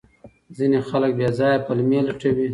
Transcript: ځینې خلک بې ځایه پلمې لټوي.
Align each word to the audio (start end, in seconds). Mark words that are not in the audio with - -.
ځینې 0.57 0.79
خلک 0.89 1.11
بې 1.17 1.27
ځایه 1.37 1.63
پلمې 1.65 1.99
لټوي. 2.07 2.47